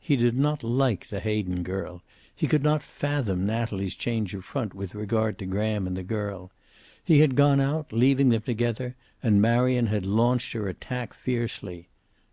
He 0.00 0.16
did 0.16 0.36
not 0.36 0.64
like 0.64 1.06
the 1.06 1.20
Hayden 1.20 1.62
girl. 1.62 2.02
He 2.34 2.48
could 2.48 2.64
not 2.64 2.82
fathom 2.82 3.46
Natalie's 3.46 3.94
change 3.94 4.34
of 4.34 4.44
front 4.44 4.74
with 4.74 4.96
regard 4.96 5.38
to 5.38 5.46
Graham 5.46 5.86
and 5.86 5.96
the 5.96 6.02
girl. 6.02 6.50
He 7.04 7.20
had 7.20 7.36
gone 7.36 7.60
out, 7.60 7.92
leaving 7.92 8.30
them 8.30 8.42
together, 8.42 8.96
and 9.22 9.40
Marion 9.40 9.86
had 9.86 10.06
launched 10.06 10.54
her 10.54 10.68
attack 10.68 11.14
fiercely. 11.14 11.86